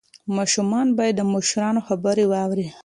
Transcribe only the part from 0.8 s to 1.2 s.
باید